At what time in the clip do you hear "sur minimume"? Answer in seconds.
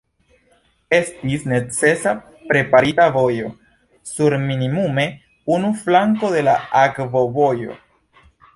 4.13-5.05